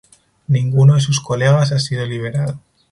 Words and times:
Ninguno 0.47 0.95
de 0.95 0.99
sus 0.99 1.19
colegas 1.21 1.71
ha 1.71 1.77
sido 1.77 2.07
liberado. 2.07 2.59